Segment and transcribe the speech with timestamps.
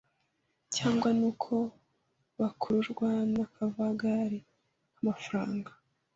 [0.75, 1.53] Cyangwa nuko
[2.41, 4.39] bakururwa n’akavagari
[4.95, 5.71] k’amafaranga